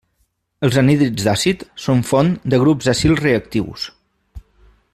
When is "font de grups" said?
2.13-2.89